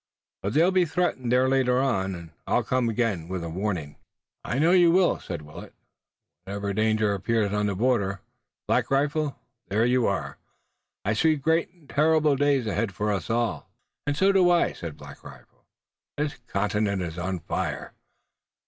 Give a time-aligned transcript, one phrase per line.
[0.41, 3.97] But they'll be threatened there later on, and I'll come again with a warning."
[4.43, 5.75] "I know you will," said Willet.
[6.43, 8.21] "Wherever danger appears on the border,
[8.67, 9.37] Black Rifle,
[9.67, 10.39] there you are.
[11.05, 13.69] I see great and terrible days ahead for us all."
[14.07, 15.65] "And so do I," said Black Rifle.
[16.17, 17.93] "This continent is on fire."